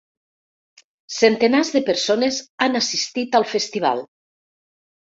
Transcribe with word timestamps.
Centenars 1.17 1.71
de 1.75 1.83
persones 1.91 2.41
han 2.67 2.81
assistit 2.83 3.39
al 3.43 3.49
festival. 3.55 4.05